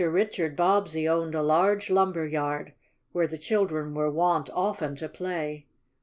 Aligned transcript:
Richard 0.03 0.55
Bobbsey 0.55 1.07
owned 1.07 1.35
a 1.35 1.43
large 1.43 1.91
lumberyard, 1.91 2.73
where 3.11 3.27
the 3.27 3.37
children 3.37 3.93
were 3.93 4.09
wont 4.09 4.49
often 4.51 4.95
to 4.95 5.07
play. 5.07 5.67